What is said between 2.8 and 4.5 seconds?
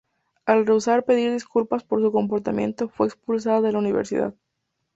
fue expulsada de la universidad.